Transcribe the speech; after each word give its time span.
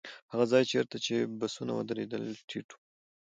هغه 0.31 0.45
ځای 0.51 0.63
چېرته 0.71 0.95
چې 1.05 1.15
بسونه 1.39 1.71
ودرېدل 1.75 2.23
ټيټ 2.49 2.69
و. 2.73 2.77